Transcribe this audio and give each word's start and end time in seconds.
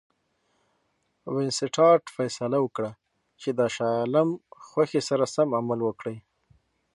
وینسیټارټ 1.33 2.03
فیصله 2.15 2.57
وکړه 2.61 2.91
چې 3.41 3.49
د 3.59 3.61
شاه 3.75 3.95
عالم 4.01 4.29
خوښي 4.67 5.01
سره 5.09 5.25
سم 5.35 5.49
عمل 5.59 5.79
وکړي. 5.83 6.17